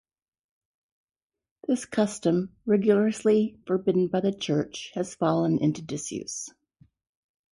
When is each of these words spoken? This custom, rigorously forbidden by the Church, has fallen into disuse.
This 1.67 1.85
custom, 1.85 2.55
rigorously 2.65 3.59
forbidden 3.67 4.07
by 4.07 4.21
the 4.21 4.33
Church, 4.33 4.89
has 4.95 5.13
fallen 5.13 5.59
into 5.59 5.83
disuse. 5.83 6.49